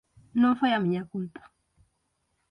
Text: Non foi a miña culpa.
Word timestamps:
Non 0.41 0.57
foi 0.59 0.71
a 0.73 0.83
miña 0.83 1.03
culpa. 1.13 1.43